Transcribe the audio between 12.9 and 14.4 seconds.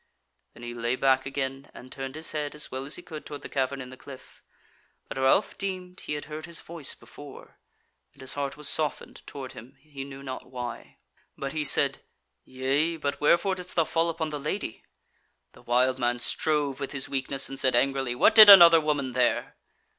but wherefore didst thou fall upon the